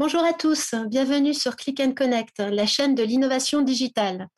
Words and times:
Bonjour 0.00 0.24
à 0.24 0.32
tous, 0.32 0.74
bienvenue 0.86 1.34
sur 1.34 1.56
Click 1.56 1.78
and 1.78 1.92
Connect, 1.92 2.38
la 2.38 2.64
chaîne 2.64 2.94
de 2.94 3.02
l'innovation 3.02 3.60
digitale. 3.60 4.28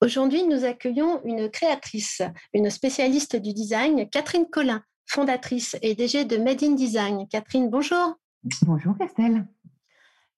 Aujourd'hui, 0.00 0.42
nous 0.42 0.64
accueillons 0.64 1.20
une 1.24 1.48
créatrice, 1.48 2.20
une 2.52 2.68
spécialiste 2.68 3.36
du 3.36 3.54
design, 3.54 4.10
Catherine 4.10 4.50
Collin, 4.50 4.82
fondatrice 5.06 5.76
et 5.82 5.94
DG 5.94 6.24
de 6.24 6.36
Made 6.36 6.64
in 6.64 6.72
Design. 6.72 7.28
Catherine, 7.28 7.70
bonjour. 7.70 8.16
Bonjour 8.62 8.96
Estelle. 9.00 9.46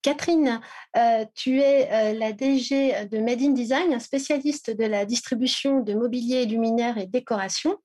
Catherine, 0.03 0.61
euh, 0.95 1.25
tu 1.33 1.59
es 1.59 1.91
euh, 1.91 2.13
la 2.19 2.31
DG 2.31 3.07
de 3.07 3.17
Made 3.17 3.41
in 3.41 3.53
Design, 3.53 3.99
spécialiste 3.99 4.69
de 4.69 4.85
la 4.85 5.05
distribution 5.05 5.79
de 5.79 5.95
mobilier 5.95 6.45
luminaire 6.45 6.99
et 6.99 7.07
décoration, 7.07 7.77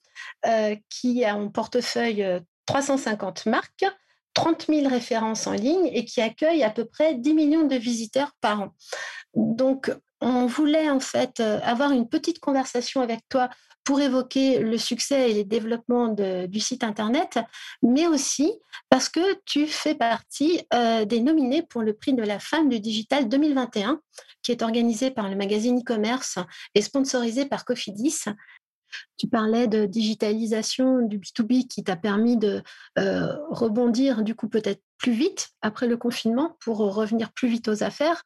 euh, 0.45 0.77
qui 0.91 1.25
a 1.25 1.39
en 1.39 1.49
portefeuille 1.49 2.43
350 2.67 3.47
marques, 3.47 3.87
30 4.37 4.67
000 4.69 4.89
références 4.89 5.47
en 5.47 5.53
ligne 5.53 5.91
et 5.93 6.05
qui 6.05 6.21
accueille 6.21 6.63
à 6.63 6.71
peu 6.71 6.85
près 6.85 7.15
10 7.15 7.35
millions 7.35 7.67
de 7.67 7.75
visiteurs 7.75 8.33
par 8.43 8.61
an. 8.61 8.69
Donc, 9.35 9.91
on 10.21 10.47
voulait 10.47 10.91
en 10.91 11.01
fait 11.01 11.41
euh, 11.41 11.59
avoir 11.63 11.91
une 11.91 12.09
petite 12.09 12.39
conversation 12.39 13.01
avec 13.01 13.21
toi 13.29 13.49
pour 13.83 14.01
évoquer 14.01 14.59
le 14.59 14.79
succès 14.79 15.31
et 15.31 15.35
les 15.35 15.45
développements 15.45 16.09
du 16.09 16.61
site 16.61 16.83
Internet, 16.83 17.39
mais 17.83 18.09
aussi 18.09 18.53
parce 18.91 19.09
que 19.09 19.41
tu 19.45 19.69
fais 19.69 19.95
partie 19.95 20.61
euh, 20.75 21.05
des 21.05 21.21
nominés 21.21 21.63
pour 21.63 21.83
le 21.83 21.95
prix 21.95 22.13
de 22.13 22.23
la 22.23 22.41
femme 22.41 22.69
du 22.69 22.81
digital 22.81 23.29
2021, 23.29 24.01
qui 24.43 24.51
est 24.51 24.63
organisé 24.63 25.13
par 25.13 25.29
le 25.29 25.37
magazine 25.37 25.79
e-commerce 25.79 26.39
et 26.75 26.83
sponsorisé 26.83 27.47
par 27.47 27.65
Cofidis. 27.65 28.25
Tu 29.17 29.29
parlais 29.29 29.67
de 29.67 29.87
digitalisation 29.87 31.03
du 31.03 31.19
B2B 31.19 31.67
qui 31.69 31.83
t'a 31.83 31.97
permis 31.97 32.37
de 32.37 32.63
euh, 32.99 33.35
rebondir 33.51 34.23
du 34.23 34.35
coup 34.35 34.49
peut-être 34.49 34.83
plus 34.99 35.13
vite 35.13 35.49
après 35.63 35.87
le 35.87 35.97
confinement 35.97 36.57
pour 36.61 36.79
revenir 36.79 37.33
plus 37.33 37.49
vite 37.49 37.69
aux 37.69 37.83
affaires. 37.83 38.23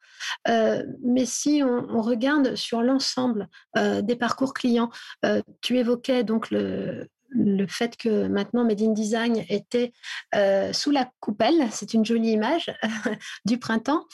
Euh, 0.47 0.83
mais 1.03 1.25
si 1.25 1.61
on, 1.63 2.01
regarde 2.01 2.55
sur 2.55 2.81
l'ensemble 2.81 3.47
euh, 3.77 4.01
des 4.01 4.15
parcours 4.15 4.53
clients, 4.53 4.89
tu 5.61 5.77
évoquais 5.77 6.23
donc 6.23 6.49
le, 6.49 7.07
fait 7.67 7.95
que 7.95 8.27
maintenant 8.27 8.65
Made 8.65 8.81
in 8.81 8.91
Design 8.91 9.43
était 9.49 9.93
sous 10.73 10.91
la 10.91 11.09
coupelle, 11.19 11.67
c'est 11.71 11.93
une 11.93 12.05
jolie 12.05 12.31
image 12.31 12.73
du 13.45 13.57
printemps, 13.59 14.05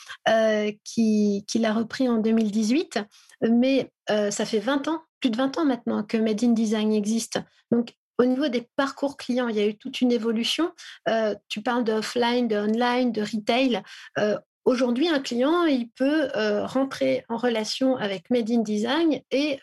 qui 0.83 1.43
l'a 1.55 1.73
repris 1.73 2.09
en 2.09 2.17
2018, 2.17 2.99
mais 3.41 3.91
ça 4.07 4.45
fait 4.45 4.59
20 4.59 4.87
ans 4.87 5.01
plus 5.19 5.29
de 5.29 5.37
20 5.37 5.57
ans 5.57 5.65
maintenant 5.65 6.03
que 6.03 6.17
Made 6.17 6.43
in 6.43 6.51
Design 6.51 6.93
existe. 6.93 7.39
Donc, 7.71 7.93
au 8.19 8.25
niveau 8.25 8.47
des 8.47 8.67
parcours 8.75 9.17
clients, 9.17 9.47
il 9.47 9.57
y 9.57 9.59
a 9.59 9.67
eu 9.67 9.77
toute 9.77 10.01
une 10.01 10.11
évolution. 10.11 10.71
Euh, 11.07 11.35
tu 11.49 11.61
parles 11.61 11.83
de 11.83 11.93
offline, 11.93 12.47
de 12.47 12.55
online, 12.55 13.11
de 13.11 13.21
retail. 13.21 13.83
Euh, 14.17 14.37
aujourd'hui, 14.65 15.07
un 15.07 15.19
client, 15.19 15.65
il 15.65 15.89
peut 15.89 16.29
euh, 16.35 16.65
rentrer 16.65 17.25
en 17.29 17.37
relation 17.37 17.95
avec 17.95 18.31
Made 18.31 18.49
in 18.49 18.61
Design 18.61 19.21
et 19.29 19.59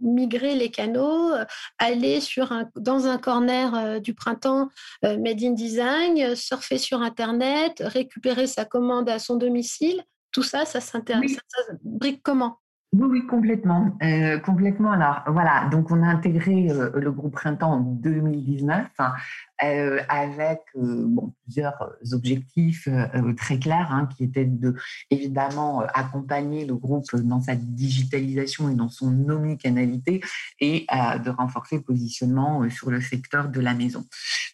migrer 0.00 0.56
les 0.56 0.70
canaux, 0.70 1.32
aller 1.78 2.20
sur 2.20 2.52
un, 2.52 2.70
dans 2.76 3.06
un 3.06 3.18
corner 3.18 4.00
du 4.00 4.14
printemps 4.14 4.70
Made 5.02 5.42
in 5.42 5.52
Design, 5.52 6.34
surfer 6.34 6.78
sur 6.78 7.02
Internet, 7.02 7.82
récupérer 7.84 8.46
sa 8.46 8.64
commande 8.64 9.10
à 9.10 9.18
son 9.18 9.36
domicile. 9.36 10.02
Tout 10.32 10.42
ça, 10.42 10.64
ça 10.64 10.80
s'intéresse. 10.80 11.32
Ça, 11.32 11.74
brique 11.82 12.22
comment? 12.22 12.61
Oui, 12.94 13.06
oui, 13.10 13.26
complètement. 13.26 13.96
Euh, 14.02 14.38
complètement. 14.38 14.92
Alors, 14.92 15.22
voilà, 15.28 15.66
donc 15.70 15.90
on 15.90 16.02
a 16.02 16.06
intégré 16.06 16.68
euh, 16.70 16.90
le 16.94 17.10
groupe 17.10 17.32
Printemps 17.32 17.72
en 17.72 17.80
2019 17.80 18.86
hein, 18.98 19.14
euh, 19.64 20.02
avec 20.10 20.60
plusieurs 21.44 21.90
objectifs 22.12 22.86
très 23.38 23.58
clairs 23.58 23.90
hein, 23.90 24.10
qui 24.14 24.24
étaient 24.24 24.44
de, 24.44 24.74
évidemment, 25.10 25.84
accompagner 25.94 26.66
le 26.66 26.74
groupe 26.74 27.06
dans 27.16 27.40
sa 27.40 27.54
digitalisation 27.54 28.68
et 28.68 28.74
dans 28.74 28.90
son 28.90 29.26
omnicanalité 29.26 30.20
et 30.60 30.86
de 31.24 31.30
renforcer 31.30 31.76
le 31.76 31.82
positionnement 31.82 32.68
sur 32.68 32.90
le 32.90 33.00
secteur 33.00 33.48
de 33.48 33.60
la 33.60 33.72
maison. 33.72 34.04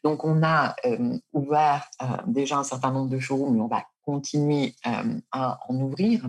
Donc, 0.04 0.24
on 0.24 0.44
a 0.44 0.76
ouvert 1.32 1.88
déjà 2.28 2.58
un 2.58 2.64
certain 2.64 2.92
nombre 2.92 3.10
de 3.10 3.18
showrooms, 3.18 3.54
mais 3.54 3.62
on 3.62 3.68
va 3.68 3.84
continuer 4.08 4.74
à 5.32 5.60
en 5.68 5.74
ouvrir. 5.82 6.22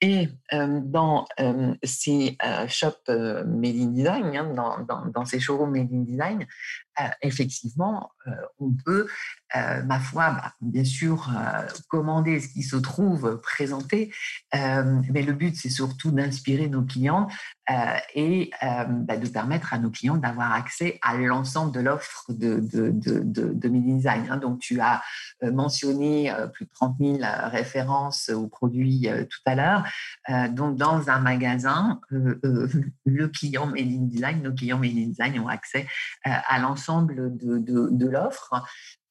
Et 0.00 0.28
dans 0.48 1.26
ces 1.82 2.36
shops 2.68 3.08
Made 3.08 3.76
in 3.76 3.86
Design, 3.86 4.36
hein, 4.36 4.54
dans, 4.54 4.78
dans, 4.84 5.06
dans, 5.06 5.24
ces 5.24 5.40
showrooms 5.40 5.72
Made 5.72 5.92
in 5.92 6.04
Design, 6.04 6.46
effectivement, 7.22 8.10
on 8.58 8.72
peut 8.84 9.06
euh, 9.56 9.82
ma 9.82 9.98
foi, 9.98 10.30
bah, 10.30 10.52
bien 10.60 10.84
sûr, 10.84 11.28
euh, 11.36 11.66
commander 11.88 12.40
ce 12.40 12.48
qui 12.48 12.62
se 12.62 12.76
trouve 12.76 13.40
présenté, 13.40 14.12
euh, 14.54 15.00
mais 15.12 15.22
le 15.22 15.32
but, 15.32 15.56
c'est 15.56 15.70
surtout 15.70 16.12
d'inspirer 16.12 16.68
nos 16.68 16.82
clients 16.82 17.28
et 18.16 18.50
bah, 18.60 19.16
de 19.16 19.28
permettre 19.28 19.72
à 19.72 19.78
nos 19.78 19.90
clients 19.90 20.16
d'avoir 20.16 20.52
accès 20.54 20.98
à 21.02 21.16
l'ensemble 21.16 21.70
de 21.72 21.78
l'offre 21.78 22.24
de, 22.28 22.58
de, 22.58 22.90
de, 22.90 23.20
de, 23.20 23.68
Design. 23.68 24.26
Hein. 24.28 24.38
Donc, 24.38 24.58
tu 24.58 24.80
as 24.80 25.00
mentionné 25.40 26.34
plus 26.52 26.64
de 26.64 26.70
30 26.70 26.96
000 26.98 27.18
références 27.44 28.28
aux 28.30 28.48
produits 28.48 29.08
tout 29.30 29.38
à 29.46 29.54
l'heure. 29.54 29.84
donc, 30.50 30.78
dans 30.78 31.10
un 31.10 31.20
magasin, 31.20 32.00
le 32.10 33.28
client 33.28 33.66
Made 33.66 33.86
in 33.86 34.06
Design, 34.06 34.42
nos 34.42 34.52
clients 34.52 34.78
Made 34.78 34.98
in 34.98 35.06
Design 35.06 35.38
ont 35.38 35.46
accès 35.46 35.86
à 36.24 36.58
l'ensemble 36.58 36.79
de, 36.88 38.06
l'offre. 38.06 38.54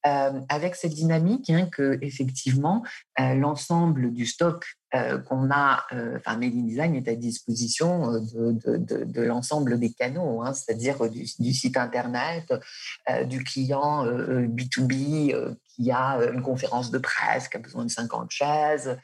Euh, 0.06 0.40
avec 0.48 0.76
cette 0.76 0.94
dynamique 0.94 1.50
hein, 1.50 1.68
euh, 1.78 3.34
l'ensemble 3.34 4.14
du 4.14 4.24
stock 4.24 4.64
euh, 4.94 5.18
qu'on 5.18 5.50
a, 5.50 5.84
enfin 6.16 6.38
Made 6.38 6.54
in 6.54 6.62
Design 6.62 6.94
est 6.94 7.06
à 7.06 7.14
disposition 7.14 8.12
de, 8.12 9.20
l'ensemble 9.20 9.78
des 9.78 9.92
canaux, 9.92 10.40
hein, 10.40 10.54
c'est-à-dire 10.54 11.10
du, 11.10 11.26
site 11.26 11.76
internet, 11.76 12.50
du 13.26 13.44
client 13.44 14.06
B2B 14.06 15.54
qui 15.68 15.90
a 15.90 16.18
une 16.32 16.40
conférence 16.40 16.90
de 16.90 16.98
presse, 16.98 17.48
qui 17.48 17.58
a 17.58 17.60
besoin 17.60 17.84
de 17.84 17.90
50 17.90 18.30
chaises, 18.30 18.96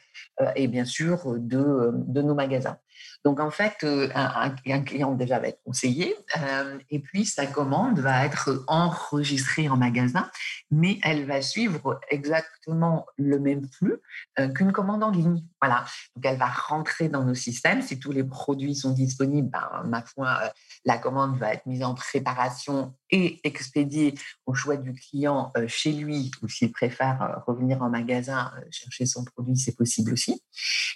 et 0.55 0.67
bien 0.67 0.85
sûr 0.85 1.35
de, 1.37 1.91
de 1.93 2.21
nos 2.23 2.33
magasins. 2.33 2.79
Donc 3.25 3.39
en 3.39 3.51
fait, 3.51 3.75
euh, 3.83 4.09
un, 4.13 4.81
client 4.81 5.13
déjà 5.13 5.39
va 5.39 5.49
être 5.49 5.61
conseillé 5.63 6.15
euh, 6.37 6.77
et 6.89 6.99
puis 6.99 7.25
sa 7.25 7.45
commande 7.45 7.99
va 7.99 8.25
être 8.25 8.63
enregistrée 8.67 9.69
en 9.69 9.77
magasin, 9.77 10.29
mais 10.71 10.99
elle 11.03 11.25
va 11.25 11.41
suivre 11.41 11.99
exactement 12.09 13.05
le 13.17 13.39
même 13.39 13.67
flux 13.67 13.97
euh, 14.39 14.49
qu'une 14.49 14.71
commande 14.71 15.03
en 15.03 15.09
ligne. 15.09 15.43
Voilà. 15.61 15.85
Donc 16.15 16.25
elle 16.25 16.37
va 16.37 16.47
rentrer 16.47 17.09
dans 17.09 17.23
nos 17.23 17.35
systèmes. 17.35 17.81
Si 17.81 17.99
tous 17.99 18.11
les 18.11 18.23
produits 18.23 18.75
sont 18.75 18.91
disponibles, 18.91 19.49
ben, 19.49 19.83
ma 19.85 20.01
foi, 20.03 20.51
la 20.85 20.97
commande 20.97 21.37
va 21.37 21.53
être 21.53 21.65
mise 21.65 21.83
en 21.83 21.95
préparation 21.95 22.95
et 23.09 23.39
expédiée 23.43 24.13
au 24.45 24.53
choix 24.53 24.77
du 24.77 24.93
client 24.93 25.51
chez 25.67 25.91
lui 25.91 26.31
ou 26.41 26.47
s'il 26.47 26.71
préfère 26.71 27.43
revenir 27.47 27.81
en 27.81 27.89
magasin 27.89 28.51
chercher 28.69 29.05
son 29.05 29.23
produit, 29.23 29.57
c'est 29.57 29.75
possible 29.75 30.13
aussi. 30.13 30.41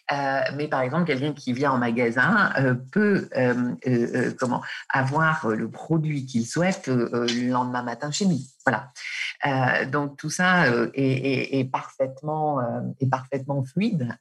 mais 0.10 0.68
par 0.68 0.82
exemple, 0.82 1.06
quelqu'un 1.06 1.34
qui 1.34 1.54
vient 1.54 1.72
en 1.72 1.78
magasin 1.78 2.11
euh, 2.18 2.76
peut 2.92 3.30
euh, 3.36 3.74
euh, 3.88 4.34
comment 4.40 4.62
avoir 4.90 5.48
le 5.48 5.70
produit 5.70 6.26
qu'il 6.26 6.46
souhaite 6.46 6.88
le 6.88 7.50
lendemain 7.50 7.84
matin 7.84 8.12
chez 8.12 8.26
lui. 8.26 8.50
Voilà. 8.66 8.92
donc 9.88 10.18
tout 10.18 10.30
ça 10.30 10.66
est, 10.94 11.72
parfaitement 11.72 12.60
fluide 13.64 14.16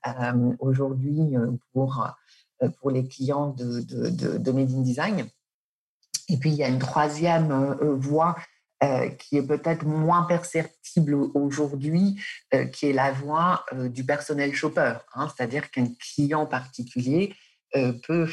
aujourd'hui 0.59 1.35
pour 2.81 2.91
les 2.91 3.07
clients 3.07 3.49
de, 3.49 3.81
de, 3.81 4.39
de, 4.39 4.53
Made 4.53 4.71
in 4.71 4.81
Design. 4.81 5.27
Et 6.29 6.37
puis 6.37 6.51
il 6.51 6.57
y 6.57 6.65
a 6.65 6.69
une 6.69 6.79
troisième 6.79 7.77
voie 7.99 8.37
qui 9.19 9.37
est 9.37 9.47
peut-être 9.47 9.85
moins 9.85 10.23
perceptible 10.23 11.15
aujourd'hui, 11.35 12.19
qui 12.73 12.87
est 12.87 12.95
la 12.95 13.13
voie 13.13 13.67
du 13.75 14.05
personnel 14.05 14.55
shopper. 14.55 14.95
Hein. 15.15 15.29
C'est-à-dire 15.37 15.71
qu'un 15.71 15.89
client 15.99 16.47
particulier 16.47 17.35
euh, 17.77 17.93
peut 18.07 18.29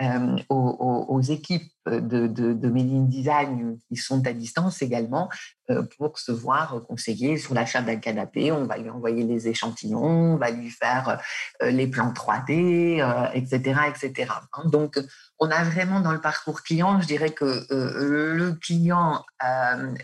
euh, 0.00 0.36
aux, 0.48 1.20
équipes 1.20 1.70
de, 1.86 2.26
de, 2.26 2.52
de 2.52 3.06
Design 3.06 3.78
qui 3.88 3.96
sont 3.96 4.26
à 4.26 4.32
distance 4.32 4.82
également 4.82 5.28
pour 5.98 6.18
se 6.18 6.32
voir 6.32 6.82
conseiller 6.88 7.36
sur 7.36 7.54
l'achat 7.54 7.82
d'un 7.82 7.96
canapé. 7.96 8.50
On 8.50 8.64
va 8.64 8.76
lui 8.76 8.90
envoyer 8.90 9.24
les 9.24 9.48
échantillons, 9.48 10.34
on 10.34 10.36
va 10.36 10.50
lui 10.50 10.70
faire 10.70 11.20
les 11.62 11.86
plans 11.86 12.12
3D, 12.12 13.02
etc., 13.34 13.80
etc. 13.88 14.32
Donc, 14.66 14.98
on 15.40 15.50
a 15.50 15.64
vraiment 15.64 16.00
dans 16.00 16.12
le 16.12 16.20
parcours 16.20 16.62
client, 16.62 17.00
je 17.00 17.06
dirais 17.06 17.30
que 17.30 17.66
euh, 17.72 18.34
le 18.34 18.52
client 18.52 19.24
euh, 19.42 19.94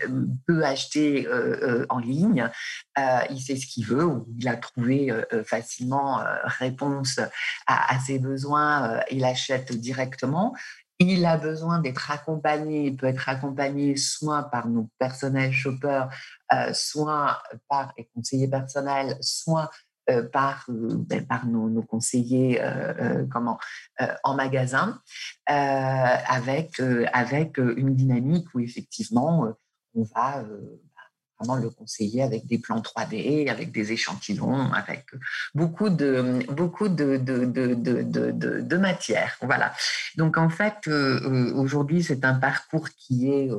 peut 0.47 0.65
acheter 0.65 1.27
euh, 1.27 1.85
en 1.89 1.99
ligne, 1.99 2.49
il 3.29 3.39
sait 3.39 3.55
ce 3.55 3.67
qu'il 3.67 3.85
veut, 3.85 4.09
il 4.39 4.47
a 4.47 4.55
trouvé 4.55 5.13
facilement 5.45 6.19
réponse 6.43 7.19
à, 7.67 7.99
ses 7.99 8.17
besoins, 8.17 8.99
il 9.11 9.23
achète 9.23 9.71
directement. 9.87 10.55
Il 10.99 11.25
a 11.25 11.37
besoin 11.37 11.79
d'être 11.79 12.09
accompagné, 12.09 12.87
il 12.87 12.97
peut 12.97 13.05
être 13.05 13.29
accompagné 13.29 13.95
soit 13.95 14.43
par 14.49 14.67
nos 14.67 14.89
personnels 14.97 15.53
shoppers, 15.53 16.09
soit 16.73 17.43
par 17.67 17.93
les 17.97 18.09
conseillers 18.15 18.47
personnels, 18.47 19.15
soit 19.21 19.69
euh, 20.09 20.23
par, 20.23 20.65
euh, 20.69 20.95
ben, 20.95 21.27
par 21.27 21.45
nos, 21.45 21.81
conseillers 21.81 22.61
euh, 22.61 23.25
comment, 23.29 23.59
en 24.23 24.35
magasin, 24.35 25.01
avec, 25.45 26.79
avec 27.11 27.57
une 27.57 27.93
dynamique 27.93 28.47
où 28.53 28.61
effectivement 28.61 29.53
on 29.95 30.03
va 30.15 30.45
le 31.39 31.69
conseiller 31.69 32.23
avec 32.23 32.45
des 32.45 32.57
plans 32.57 32.81
3D, 32.81 33.49
avec 33.49 33.71
des 33.71 33.91
échantillons, 33.91 34.71
avec 34.73 35.05
beaucoup 35.53 35.89
de, 35.89 36.39
beaucoup 36.51 36.89
de, 36.89 37.17
de, 37.17 37.45
de, 37.45 38.61
de 38.61 38.77
matière. 38.77 39.37
Voilà. 39.41 39.73
Donc 40.15 40.37
en 40.37 40.49
fait, 40.49 40.87
aujourd'hui, 40.87 42.03
c'est 42.03 42.25
un 42.25 42.35
parcours 42.35 42.89
qui 42.89 43.29
est, 43.29 43.49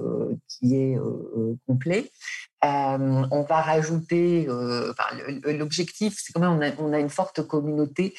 qui 0.49 0.77
est 0.77 0.99
complet 1.67 2.11
euh, 2.65 3.27
on 3.31 3.43
va 3.43 3.61
rajouter, 3.61 4.47
euh, 4.49 4.93
l'objectif, 5.45 6.17
c'est 6.19 6.33
quand 6.33 6.41
même, 6.41 6.75
on 6.79 6.93
a, 6.93 6.99
une 6.99 7.09
forte 7.09 7.47
communauté. 7.47 8.15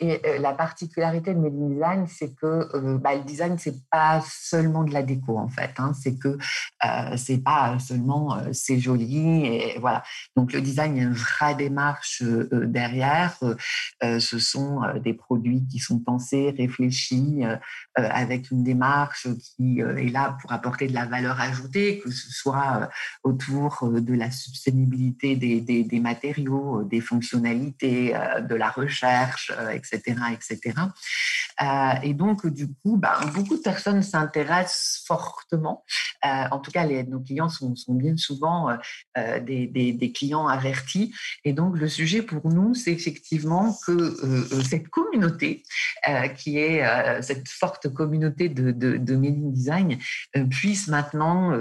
Et 0.00 0.18
euh, 0.26 0.38
la 0.38 0.54
particularité 0.54 1.34
de 1.34 1.38
Made 1.38 1.70
Design, 1.70 2.06
c'est 2.08 2.34
que 2.34 2.96
bah, 2.96 3.14
le 3.14 3.22
design, 3.22 3.58
c'est 3.58 3.86
pas 3.90 4.22
seulement 4.26 4.84
de 4.84 4.92
la 4.92 5.02
déco, 5.02 5.36
en 5.36 5.48
fait. 5.48 5.72
Hein. 5.78 5.92
c'est 6.00 6.18
que 6.18 6.38
c'est 7.16 7.42
pas 7.44 7.78
seulement 7.78 8.38
c'est 8.52 8.78
joli. 8.78 9.44
Et 9.44 9.78
voilà. 9.78 10.02
Donc, 10.36 10.52
le 10.52 10.62
design, 10.62 10.96
il 10.96 11.02
y 11.02 11.04
a 11.04 11.08
une 11.08 11.14
vraie 11.14 11.54
démarche 11.54 12.22
derrière. 12.22 13.36
ce 14.02 14.38
sont 14.38 14.80
des 15.04 15.12
produits 15.12 15.66
qui 15.70 15.78
sont 15.78 15.98
pensés, 15.98 16.54
réfléchis, 16.56 17.42
avec 17.94 18.50
une 18.50 18.64
démarche 18.64 19.28
qui 19.38 19.80
est 19.80 20.10
là 20.10 20.36
pour 20.40 20.52
apporter 20.52 20.86
de 20.86 20.94
la 20.94 21.04
valeur 21.04 21.40
ajoutée, 21.40 21.98
que 21.98 22.10
ce 22.10 22.30
soit 22.30 22.88
autour 23.22 23.81
euh, 23.82 24.00
de 24.00 24.14
la 24.14 24.30
sustainabilité 24.30 25.36
des, 25.36 26.00
matériaux, 26.00 26.80
euh, 26.80 26.84
des 26.84 27.00
fonctionnalités, 27.00 28.14
euh, 28.14 28.40
de 28.40 28.54
la 28.54 28.70
recherche, 28.70 29.52
etc. 29.72 30.16
etc. 30.32 30.74
et 32.02 32.14
donc, 32.14 32.46
du 32.46 32.68
coup, 32.68 32.96
bah, 32.96 33.20
beaucoup 33.34 33.56
de 33.56 33.62
personnes 33.62 34.02
s'intéressent 34.02 35.04
fortement. 35.06 35.84
en 36.22 36.58
tout 36.58 36.70
cas, 36.70 36.86
nos 37.04 37.20
clients 37.20 37.48
sont, 37.48 37.74
bien 37.88 38.16
souvent 38.16 38.76
des, 39.16 40.12
clients 40.14 40.48
avertis. 40.48 41.14
Et 41.44 41.52
donc, 41.52 41.78
le 41.78 41.88
sujet 41.88 42.22
pour 42.22 42.48
nous, 42.48 42.74
c'est 42.74 42.92
effectivement 42.92 43.76
que 43.86 44.16
cette 44.64 44.88
communauté, 44.88 45.62
qui 46.36 46.58
est 46.58 46.82
cette 47.22 47.48
forte 47.48 47.92
communauté 47.92 48.48
de, 48.48 48.72
de, 48.72 48.96
de 48.96 49.14
Design, 49.52 49.98
puisse 50.50 50.88
maintenant 50.88 51.56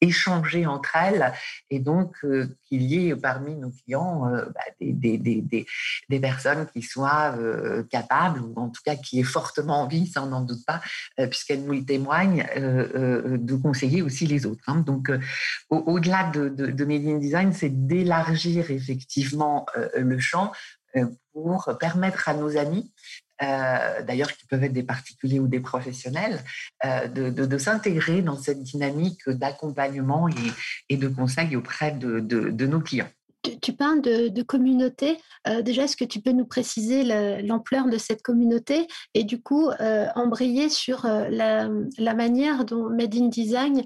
échanger 0.00 0.66
entre 0.66 0.96
elles 0.96 1.27
et 1.70 1.78
donc 1.78 2.16
euh, 2.24 2.48
qu'il 2.64 2.82
y 2.82 3.08
ait 3.08 3.16
parmi 3.16 3.54
nos 3.54 3.70
clients 3.70 4.26
euh, 4.28 4.44
bah, 4.46 4.60
des, 4.80 6.20
personnes 6.20 6.66
qui 6.72 6.82
soient 6.82 7.34
euh, 7.38 7.82
capables, 7.84 8.40
ou 8.40 8.54
en 8.56 8.68
tout 8.68 8.82
cas 8.84 8.96
qui 8.96 9.20
aient 9.20 9.24
fortement 9.24 9.82
envie, 9.82 10.06
ça 10.06 10.22
on 10.22 10.26
n'en 10.26 10.42
doute 10.42 10.64
pas, 10.66 10.80
puisqu'elles 11.26 11.64
nous 11.64 11.72
le 11.72 11.84
témoignent, 11.84 12.46
de 12.56 13.54
conseiller 13.54 14.02
aussi 14.02 14.26
les 14.26 14.46
autres. 14.46 14.62
Hein. 14.66 14.82
Donc 14.86 15.10
au-delà 15.70 16.30
de, 16.30 16.48
de, 16.48 16.66
de 16.66 17.18
Design, 17.18 17.52
c'est 17.52 17.86
d'élargir 17.86 18.70
effectivement 18.70 19.66
le 19.96 20.18
champ 20.18 20.52
pour 21.32 21.76
permettre 21.78 22.28
à 22.28 22.34
nos 22.34 22.56
amis 22.56 22.92
euh, 23.42 24.02
d'ailleurs 24.02 24.32
qui 24.32 24.46
peuvent 24.46 24.64
être 24.64 24.72
des 24.72 24.82
particuliers 24.82 25.38
ou 25.38 25.46
des 25.46 25.60
professionnels, 25.60 26.40
euh, 26.84 27.06
de, 27.06 27.58
s'intégrer 27.58 28.22
dans 28.22 28.36
cette 28.36 28.62
dynamique 28.62 29.28
d'accompagnement 29.28 30.28
et, 30.88 30.96
de 30.96 31.08
conseil 31.08 31.56
auprès 31.56 31.92
de, 31.92 32.66
nos 32.66 32.80
clients. 32.80 33.08
Tu, 33.60 33.72
parles 33.72 34.00
de, 34.02 34.42
communauté. 34.42 35.18
Euh, 35.46 35.62
déjà, 35.62 35.84
est-ce 35.84 35.96
que 35.96 36.04
tu 36.04 36.20
peux 36.20 36.32
nous 36.32 36.46
préciser 36.46 37.04
l'ampleur 37.42 37.86
de 37.86 37.98
cette 37.98 38.22
communauté 38.22 38.86
et 39.14 39.24
du 39.24 39.40
coup 39.40 39.70
embrayer 40.14 40.68
sur 40.68 41.06
la, 41.06 41.68
la, 41.98 42.14
manière 42.14 42.64
dont 42.64 42.88
Made 42.90 43.14
in 43.14 43.28
Design, 43.28 43.84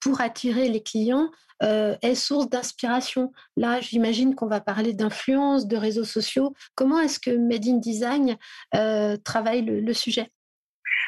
pour 0.00 0.20
attirer 0.20 0.68
les 0.68 0.82
clients, 0.82 1.30
euh, 1.62 1.96
est 2.02 2.14
source 2.14 2.48
d'inspiration? 2.48 3.32
Là, 3.56 3.80
j'imagine 3.80 4.34
qu'on 4.34 4.46
va 4.46 4.60
parler 4.60 4.92
d'influence, 4.92 5.66
de 5.66 5.76
réseaux 5.76 6.04
sociaux. 6.04 6.54
Comment 6.74 7.00
est-ce 7.00 7.18
que 7.18 7.30
Made 7.30 7.66
in 7.66 7.78
Design 7.78 8.36
euh, 8.74 9.16
travaille 9.16 9.62
le, 9.62 9.92
sujet? 9.92 10.30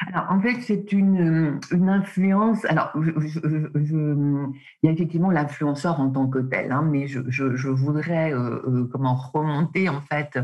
Alors, 0.07 0.25
en 0.29 0.41
fait, 0.41 0.61
c'est 0.61 0.91
une, 0.91 1.59
influence. 1.71 2.65
Alors, 2.65 2.91
il 2.95 4.53
y 4.83 4.87
a 4.87 4.91
effectivement 4.91 5.29
l'influenceur 5.29 5.99
en 5.99 6.09
tant 6.09 6.27
que 6.27 6.39
tel, 6.39 6.71
hein, 6.71 6.81
mais 6.81 7.07
je, 7.07 7.67
voudrais 7.69 8.33
euh, 8.33 8.87
comment 8.91 9.15
remonter 9.15 9.89
en 9.89 10.01
fait 10.01 10.39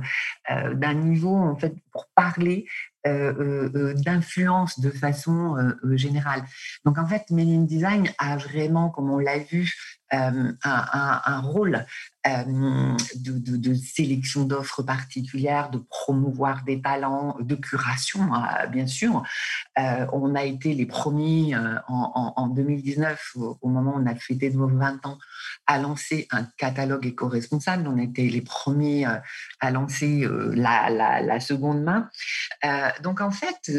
d'un 0.50 0.94
niveau 0.94 1.36
en 1.36 1.56
fait 1.56 1.76
pour 1.92 2.08
parler 2.16 2.66
d'influence 3.06 4.80
de 4.82 4.90
façon 4.90 5.56
générale. 5.92 6.44
Donc, 6.86 6.98
en 6.98 7.06
fait, 7.06 7.24
Made 7.32 7.48
in 7.48 7.62
Design 7.62 8.08
a 8.18 8.38
vraiment, 8.38 8.90
comme 8.90 9.10
on 9.10 9.20
l'a 9.20 9.40
vu, 9.40 9.74
un, 10.12 10.56
un, 10.64 11.40
rôle 11.42 11.86
de, 12.26 13.74
sélection 13.74 14.46
d'offres 14.46 14.84
particulières, 14.84 15.70
de 15.70 15.80
promouvoir 15.90 16.64
des 16.64 16.82
talents, 16.82 17.38
de 17.40 17.56
curation, 17.56 18.34
hein, 18.34 18.68
bien 18.68 18.88
sûr. 18.88 19.24
on 19.78 20.36
a 20.36 20.44
été 20.44 20.74
les 20.74 20.86
premiers 20.86 21.56
en, 21.88 22.48
2019, 22.48 23.34
au, 23.62 23.70
moment 23.70 23.96
où 23.96 24.02
on 24.02 24.06
a 24.06 24.16
fêté 24.16 24.50
nos 24.50 24.68
20 24.68 25.06
ans, 25.06 25.18
à 25.68 25.80
lancer 25.80 26.28
un 26.32 26.44
catalogue 26.58 27.06
éco-responsable. 27.06 27.88
On 27.88 27.98
était 27.98 28.28
les 28.28 28.42
premiers 28.42 29.06
à 29.60 29.72
lancer 29.72 30.28
la, 30.54 30.90
la, 30.90 31.40
seconde 31.40 31.84
main. 31.84 32.10
donc 33.04 33.22
en 33.22 33.32
fait, 33.32 33.72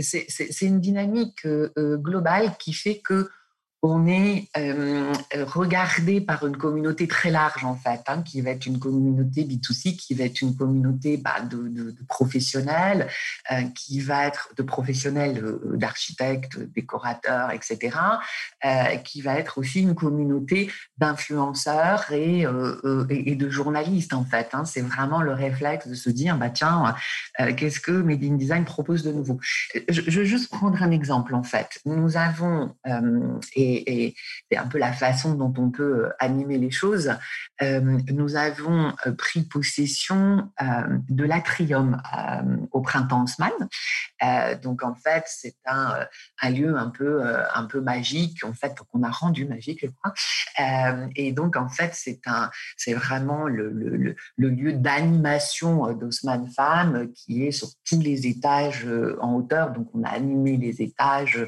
c'est 0.00 0.66
une 0.66 0.80
dynamique 0.80 1.46
globale 1.76 2.52
qui 2.58 2.72
fait 2.72 3.00
que 3.00 3.30
on 3.82 4.06
est 4.06 4.48
euh, 4.56 5.12
regardé 5.44 6.20
par 6.20 6.46
une 6.46 6.56
communauté 6.56 7.06
très 7.06 7.30
large 7.30 7.64
en 7.64 7.76
fait, 7.76 8.00
hein, 8.06 8.22
qui 8.22 8.40
va 8.40 8.50
être 8.50 8.66
une 8.66 8.78
communauté 8.78 9.44
B2C, 9.44 9.96
qui 9.96 10.14
va 10.14 10.24
être 10.24 10.40
une 10.40 10.56
communauté 10.56 11.18
bah, 11.18 11.40
de, 11.40 11.94
professionnels, 12.08 13.08
euh, 13.52 13.62
qui 13.74 14.00
va 14.00 14.26
être 14.26 14.50
de 14.56 14.62
professionnels 14.62 15.38
euh, 15.44 15.76
d'architectes, 15.76 16.58
décorateurs, 16.74 17.50
etc., 17.52 17.96
qui 19.04 19.20
va 19.20 19.38
être 19.38 19.58
aussi 19.58 19.80
une 19.80 19.94
communauté 19.94 20.70
d'influenceurs 20.98 22.10
et, 22.10 22.44
de 22.44 23.48
journalistes 23.48 24.12
en 24.12 24.24
fait. 24.24 24.48
Hein. 24.52 24.64
C'est 24.64 24.80
vraiment 24.80 25.22
le 25.22 25.32
réflexe 25.32 25.86
de 25.86 25.94
se 25.94 26.10
dire, 26.10 26.36
bah 26.36 26.50
tiens, 26.50 26.94
qu'est-ce 27.56 27.80
que 27.80 27.92
Made 27.92 28.24
in 28.24 28.34
Design 28.34 28.64
propose 28.64 29.04
de 29.04 29.12
nouveau? 29.12 29.38
Je, 29.88 30.02
je, 30.06 30.20
vais 30.20 30.26
juste 30.26 30.50
prendre 30.50 30.82
un 30.82 30.90
exemple 30.90 31.34
en 31.34 31.42
fait. 31.42 31.78
Nous 31.84 32.16
avons, 32.16 32.74
et 33.54 33.65
et, 33.66 34.14
c'est 34.50 34.58
un 34.58 34.66
peu 34.66 34.78
la 34.78 34.92
façon 34.92 35.34
dont 35.34 35.52
on 35.58 35.70
peut 35.70 36.06
euh, 36.06 36.10
animer 36.18 36.58
les 36.58 36.70
choses, 36.70 37.12
euh, 37.62 37.80
nous 38.08 38.36
avons 38.36 38.94
euh, 39.06 39.12
pris 39.12 39.42
possession 39.42 40.50
de 41.08 41.24
l'atrium 41.24 42.00
au 42.72 42.80
printemps 42.80 43.22
Haussmann. 43.22 43.52
donc 44.62 44.82
en 44.82 44.94
fait, 44.94 45.24
c'est 45.26 45.56
un, 45.66 46.06
lieu 46.50 46.76
un 46.76 46.90
peu, 46.90 47.80
magique, 47.80 48.44
en 48.44 48.52
fait, 48.52 48.74
qu'on 48.92 49.02
a 49.02 49.10
rendu 49.10 49.46
magique, 49.46 49.80
je 49.82 49.90
crois. 49.90 50.14
et 51.14 51.32
donc 51.32 51.56
en 51.56 51.68
fait, 51.68 51.92
c'est 51.94 52.20
un, 52.26 52.50
c'est 52.76 52.94
vraiment 52.94 53.46
le, 53.46 54.16
lieu 54.36 54.72
d'animation 54.72 55.92
d'Haussmann 55.92 56.48
Femmes 56.54 57.08
qui 57.14 57.44
est 57.44 57.52
sur 57.52 57.68
tous 57.88 58.00
les 58.00 58.26
étages 58.26 58.86
en 59.20 59.34
hauteur. 59.34 59.72
Donc 59.72 59.88
on 59.94 60.02
a 60.04 60.10
animé 60.10 60.56
les 60.56 60.82
étages 60.82 61.46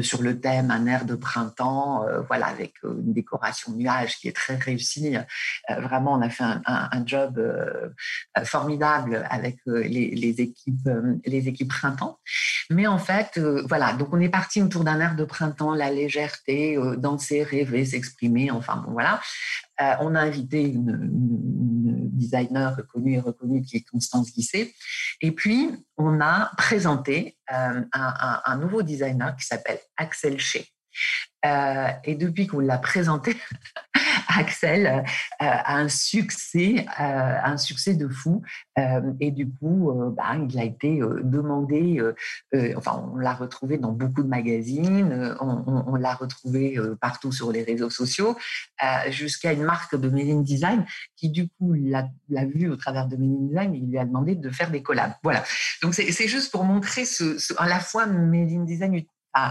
sur 0.00 0.22
le 0.22 0.40
thème 0.40 0.70
un 0.70 0.86
air 0.86 1.04
de 1.04 1.14
printemps 1.14 1.59
printemps, 1.60 2.06
voilà, 2.26 2.46
avec 2.46 2.74
une 2.82 3.12
décoration 3.12 3.72
nuage 3.72 4.16
qui 4.18 4.28
est 4.28 4.36
très 4.36 4.56
réussie. 4.56 5.16
vraiment, 5.68 6.14
on 6.14 6.22
a 6.22 6.30
fait 6.30 6.44
un, 6.44 7.06
job 7.06 7.40
formidable 8.44 9.26
avec 9.30 9.58
les, 9.66 10.40
équipes, 10.40 10.88
les 11.24 11.48
équipes 11.48 11.68
printemps. 11.68 12.18
Mais 12.70 12.86
en 12.86 12.98
fait, 12.98 13.40
voilà, 13.68 13.92
donc 13.94 14.08
on 14.12 14.20
est 14.20 14.28
parti 14.28 14.62
autour 14.62 14.84
d'un 14.84 15.00
air 15.00 15.16
de 15.16 15.24
printemps, 15.24 15.74
la 15.74 15.90
légèreté, 15.90 16.78
danser, 16.96 17.42
rêver, 17.42 17.84
s'exprimer, 17.84 18.50
enfin 18.50 18.76
bon, 18.86 18.92
voilà. 18.92 19.20
on 20.00 20.14
a 20.14 20.20
invité 20.20 20.62
une, 20.62 21.50
designer 22.20 22.76
reconnue 22.76 23.14
et 23.14 23.20
reconnue 23.20 23.62
qui 23.62 23.78
est 23.78 23.84
Constance 23.90 24.32
Guisset. 24.32 24.72
Et 25.20 25.32
puis, 25.32 25.70
on 25.96 26.20
a 26.20 26.50
présenté 26.56 27.36
un, 27.48 27.86
un, 27.92 28.56
nouveau 28.56 28.82
designer 28.82 29.34
qui 29.36 29.46
s'appelle 29.46 29.80
Axel 29.96 30.38
Shea. 30.38 30.64
Euh, 31.46 31.88
et 32.04 32.16
depuis 32.16 32.46
qu'on 32.46 32.58
l'a 32.58 32.78
présenté, 32.78 33.34
Axel 34.28 34.86
euh, 34.86 35.02
a 35.38 35.76
un 35.76 35.88
succès, 35.88 36.86
euh, 37.00 37.38
un 37.42 37.56
succès 37.56 37.94
de 37.94 38.08
fou. 38.08 38.42
et 39.20 39.30
du 39.30 39.50
coup, 39.50 39.92
bah, 40.16 40.36
il 40.48 40.58
a 40.58 40.64
été 40.64 41.00
demandé, 41.22 42.02
enfin, 42.76 43.10
on 43.12 43.16
l'a 43.16 43.34
retrouvé 43.34 43.78
dans 43.78 43.92
beaucoup 43.92 44.22
de 44.22 44.28
magazines, 44.28 45.36
on, 45.40 45.94
l'a 45.96 46.14
retrouvé 46.14 46.78
partout 47.00 47.32
sur 47.32 47.52
les 47.52 47.62
réseaux 47.62 47.90
sociaux, 47.90 48.36
jusqu'à 49.10 49.52
une 49.52 49.64
marque 49.64 49.96
de 49.96 50.08
Made 50.08 50.28
in 50.28 50.40
Design 50.40 50.86
qui, 51.16 51.28
du 51.28 51.48
coup, 51.48 51.74
l'a 51.74 52.44
vu 52.46 52.70
au 52.70 52.76
travers 52.76 53.06
de 53.06 53.16
Made 53.16 53.28
in 53.28 53.46
Design 53.48 53.74
et 53.74 53.80
lui 53.80 53.98
a 53.98 54.04
demandé 54.04 54.34
de 54.34 54.50
faire 54.50 54.70
des 54.70 54.82
collabs. 54.82 55.12
Voilà. 55.22 55.44
Donc, 55.82 55.94
c'est 55.94 56.28
juste 56.28 56.50
pour 56.50 56.64
montrer 56.64 57.04
ce, 57.04 57.36
à 57.58 57.68
la 57.68 57.80
fois 57.80 58.06
Made 58.06 58.50
in 58.50 58.64
Design 58.64 59.04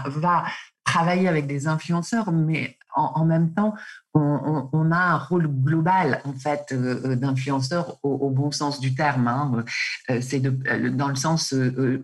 va 0.06 0.44
travailler 0.90 1.28
avec 1.28 1.46
des 1.46 1.68
influenceurs, 1.68 2.32
mais 2.32 2.76
en, 2.96 3.24
même 3.24 3.52
temps, 3.54 3.74
on, 4.14 4.90
a 4.90 4.96
un 4.96 5.18
rôle 5.18 5.46
global 5.46 6.20
en 6.24 6.32
fait 6.32 6.72
euh, 6.72 7.00
euh, 7.04 7.16
d'influenceur 7.16 7.98
au, 8.02 8.30
bon 8.30 8.50
sens 8.50 8.80
du 8.80 8.94
terme. 8.94 9.28
Hein. 9.28 9.64
Euh, 10.10 10.20
c'est 10.20 10.40
dans 10.40 11.08
le 11.08 11.14
sens 11.14 11.54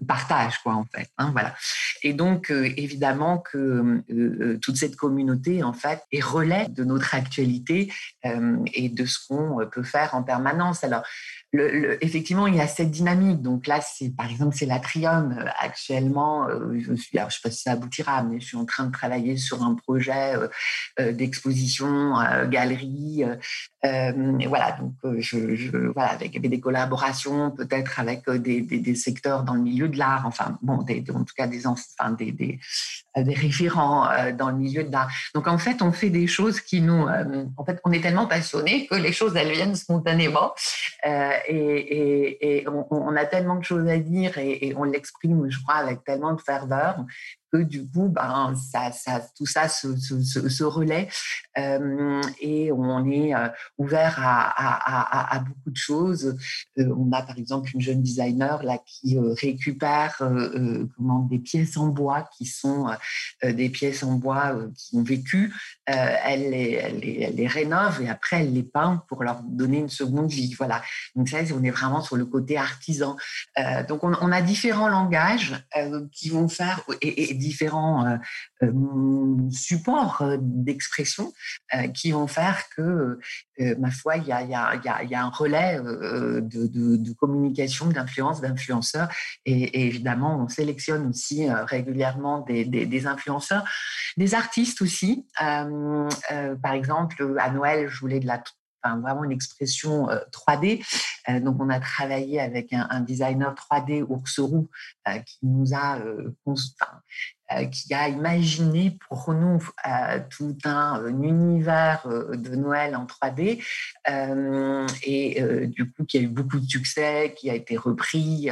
partage 0.07 0.59
quoi 0.63 0.75
en 0.75 0.85
fait. 0.85 1.09
Hein, 1.19 1.31
voilà. 1.33 1.55
Et 2.03 2.13
donc 2.13 2.51
évidemment 2.51 3.39
que 3.39 4.03
toute 4.57 4.77
cette 4.77 4.97
communauté 4.97 5.63
en 5.63 5.73
fait 5.73 6.03
est 6.13 6.23
relais 6.23 6.69
de 6.69 6.85
notre 6.85 7.15
actualité 7.15 7.93
et 8.23 8.89
de 8.89 9.05
ce 9.05 9.19
qu'on 9.27 9.67
peut 9.71 9.83
faire 9.83 10.15
en 10.15 10.23
permanence. 10.23 10.85
Alors 10.85 11.03
effectivement, 12.01 12.47
il 12.47 12.57
y 12.57 12.61
a 12.61 12.69
cette 12.69 12.91
dynamique. 12.91 13.41
Donc 13.41 13.67
là, 13.67 13.81
c'est 13.81 14.15
par 14.15 14.31
exemple, 14.31 14.55
c'est 14.57 14.67
l'Atrium. 14.67 15.45
Actuellement, 15.59 16.47
je 16.49 16.95
je 16.95 17.03
sais 17.03 17.41
pas 17.43 17.51
si 17.51 17.63
ça 17.63 17.73
aboutira, 17.73 18.23
mais 18.23 18.41
je 18.41 18.47
suis 18.47 18.57
en 18.57 18.67
train 18.67 18.85
de 18.85 18.93
travailler 18.93 19.37
sur 19.37 19.63
un 19.63 19.75
projet 19.75 20.35
d'exposition 20.99 21.96
euh, 21.97 22.47
galeries. 22.47 23.25
Euh, 23.25 23.37
euh, 23.85 24.39
voilà, 24.49 24.73
donc 24.73 24.95
je, 25.21 25.93
voilà, 25.93 26.11
avec, 26.11 26.41
des 26.41 26.61
collaborations 26.61 27.53
peut-être 27.53 28.01
avec 28.01 28.29
des, 28.29 28.61
des, 28.63 28.95
secteurs 28.97 29.45
dans 29.45 29.55
le 29.55 29.61
milieu 29.61 29.89
de 29.89 29.97
l'art, 29.97 30.25
enfin 30.27 30.59
bon, 30.61 30.81
en 30.81 31.25
tout 31.25 31.35
cas 31.37 31.47
des, 31.47 31.69
enfin, 31.69 32.11
des, 32.11 32.33
des, 32.33 32.59
référents 33.17 34.09
dans 34.37 34.51
le 34.51 34.57
milieu 34.57 34.83
de 34.83 34.91
l'art. 34.91 35.09
Donc 35.35 35.47
en 35.47 35.59
fait, 35.59 35.83
on 35.83 35.93
fait 35.93 36.11
des 36.11 36.27
choses 36.27 36.61
qui 36.61 36.81
nous, 36.81 37.07
en 37.57 37.65
fait, 37.65 37.81
on 37.85 37.93
est 37.93 38.01
tellement 38.01 38.27
passionnés 38.27 38.89
que 38.89 38.97
les 38.97 39.13
choses 39.13 39.37
elles 39.37 39.53
viennent 39.53 39.77
spontanément 39.77 40.53
et, 41.05 42.67
on, 42.91 43.15
a 43.15 43.25
tellement 43.25 43.55
de 43.55 43.65
choses 43.65 43.89
à 43.89 43.99
dire 43.99 44.37
et 44.39 44.75
on 44.77 44.83
l'exprime, 44.83 45.49
je 45.49 45.61
crois, 45.63 45.77
avec 45.77 46.03
tellement 46.03 46.35
de 46.35 46.41
ferveur 46.41 47.05
que 47.53 47.59
du 47.59 47.87
coup, 47.89 48.09
ben, 48.09 48.55
ça, 48.57 48.93
ça, 48.93 49.21
tout 49.37 49.47
ça 49.47 49.69
se, 49.69 50.65
relaie 50.65 51.09
euh, 51.59 52.23
et 52.41 52.73
on 52.73 53.11
est 53.11 53.35
euh, 53.35 53.49
ouvert 53.79 54.17
à, 54.19 55.39
beaucoup 55.47 55.71
de 55.71 55.77
choses. 55.77 56.37
Euh, 56.79 56.95
on 56.97 57.11
a 57.13 57.23
par 57.23 57.39
exemple 57.39 57.71
une 57.75 57.81
jeune 57.81 58.03
designer 58.03 58.63
là 58.63 58.79
qui 58.85 59.19
récupère 59.19 60.17
comment, 60.97 61.21
des 61.31 61.39
pièces 61.39 61.77
en 61.77 61.89
bois 61.89 62.29
qui 62.37 62.47
sont 62.47 62.89
des 63.43 63.69
pièces 63.69 64.03
en 64.03 64.13
bois 64.13 64.57
qui 64.77 64.97
ont 64.97 65.03
vécu. 65.03 65.55
elle, 65.87 66.51
les, 66.51 67.47
rénove 67.47 68.03
et 68.03 68.09
après 68.09 68.41
elle 68.41 68.53
les 68.53 68.63
peint 68.63 69.03
pour 69.09 69.23
leur 69.23 69.43
donner 69.43 69.79
une 69.79 69.89
seconde 69.89 70.31
vie. 70.31 70.55
Voilà. 70.55 70.83
Donc 71.15 71.29
ça, 71.29 71.39
on 71.55 71.63
est 71.63 71.71
vraiment 71.71 72.03
sur 72.03 72.17
le 72.17 72.27
côté 72.27 72.57
artisan. 72.57 73.17
donc 73.89 74.03
on, 74.03 74.33
a 74.33 74.43
différents 74.43 74.89
langages 74.89 75.55
qui 76.13 76.31
vont 76.31 76.49
faire 76.49 76.83
et 77.01 77.35
différents 77.47 78.07
euh, 78.07 78.17
euh, 78.65 79.51
supports 79.51 80.23
euh, 80.23 80.37
d'expression 80.41 81.33
qui 81.95 82.13
vont 82.13 82.27
faire 82.27 82.63
que, 82.75 83.19
ma 83.79 83.91
foi, 83.91 84.17
il 84.17 84.27
y 84.27 84.33
a, 84.33 85.25
un 85.25 85.29
relais 85.29 85.79
de, 85.81 87.13
communication, 87.15 87.87
d'influence, 87.87 88.41
d'influenceurs. 88.41 89.09
Et, 89.45 89.87
évidemment, 89.87 90.39
on 90.41 90.49
sélectionne 90.49 91.09
aussi 91.09 91.49
régulièrement 91.51 92.41
des, 92.41 93.07
influenceurs, 93.07 93.65
des 94.17 94.35
artistes 94.35 94.81
aussi. 94.81 95.27
par 95.39 96.73
exemple, 96.73 97.37
à 97.39 97.51
Noël, 97.51 97.89
je 97.89 98.01
voulais 98.01 98.21
de 98.21 98.27
la 98.27 98.43
vraiment 98.95 99.25
une 99.25 99.33
expression 99.33 100.07
3D. 100.33 100.85
donc, 101.41 101.57
on 101.61 101.69
a 101.69 101.81
travaillé 101.81 102.41
avec 102.41 102.73
un, 102.73 103.01
designer 103.01 103.53
3D, 103.55 104.05
Ours 104.09 104.39
Roux, 104.39 104.69
qui 105.25 105.39
nous 105.43 105.75
a 105.75 105.99
euh, 105.99 106.35
qui 107.71 107.95
a 107.95 108.09
imaginé 108.09 108.99
pour 109.09 109.33
nous 109.33 109.63
euh, 109.87 110.21
tout 110.31 110.57
un, 110.65 111.07
univers 111.07 112.03
euh, 112.07 112.37
de 112.37 112.57
Noël 112.57 112.97
en 112.97 113.07
3D 113.07 113.63
et 115.03 115.67
du 115.67 115.91
coup 115.91 116.05
qui 116.05 116.19
a 116.19 116.21
eu 116.21 116.29
beaucoup 116.29 116.59
de 116.59 116.67
succès, 116.67 117.35
qui 117.37 117.51
a 117.51 117.55
été 117.55 117.77
repris. 117.77 118.49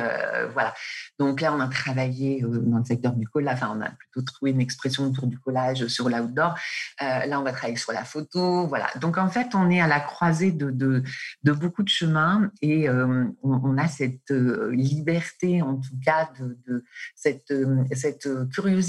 voilà. 0.53 0.75
Donc 1.19 1.41
là, 1.41 1.55
on 1.55 1.61
a 1.61 1.69
travaillé 1.69 2.43
dans 2.43 2.79
le 2.79 2.85
secteur 2.85 3.13
du 3.13 3.27
collage, 3.29 3.55
enfin 3.55 3.77
on 3.77 3.81
a 3.81 3.91
plutôt 3.91 4.23
trouvé 4.23 4.51
une 4.51 4.61
expression 4.61 5.07
autour 5.07 5.29
du 5.29 5.39
collage 5.39 5.87
sur 5.87 6.09
l'outdoor. 6.09 6.55
là, 7.01 7.41
on 7.41 7.43
va 7.43 7.53
travailler 7.53 7.77
sur 7.77 7.93
la 7.93 8.05
photo. 8.05 8.67
Voilà. 8.67 8.89
Donc 9.01 9.17
en 9.17 9.29
fait, 9.29 9.55
on 9.55 9.71
est 9.71 9.81
à 9.81 9.87
la 9.87 10.01
croisée 10.01 10.51
de, 10.51 11.03
beaucoup 11.45 11.83
de 11.83 11.89
chemins 11.89 12.51
et 12.61 12.89
on, 12.91 13.79
a 13.79 13.89
cette 13.89 14.31
liberté, 14.31 15.63
en 15.63 15.77
tout 15.77 15.99
cas, 16.05 16.31
de, 16.39 16.59
de 16.67 16.85
cette, 17.15 17.53
cette 17.93 18.29
curiosité 18.51 18.84